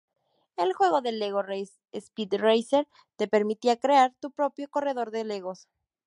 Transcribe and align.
El 0.57 0.73
juego 0.73 0.99
Lego 1.01 1.43
Racer 1.43 1.77
Speed 1.91 2.39
Racer, 2.39 2.87
te 3.17 3.27
permitía 3.27 3.79
crear 3.79 4.15
tu 4.19 4.31
propio 4.31 4.67
corredor 4.67 5.11
de 5.11 5.25
legos. 5.25 5.67